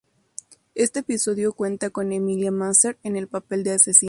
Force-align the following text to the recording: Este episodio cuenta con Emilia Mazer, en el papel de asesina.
Este 0.73 1.01
episodio 1.01 1.53
cuenta 1.53 1.91
con 1.91 2.11
Emilia 2.11 2.49
Mazer, 2.51 2.97
en 3.03 3.17
el 3.17 3.27
papel 3.27 3.63
de 3.63 3.73
asesina. 3.73 3.99